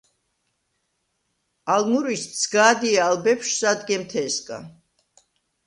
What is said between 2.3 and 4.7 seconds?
სგა̈დჲე ალ ბეფშვ სადგემთე̄სგა.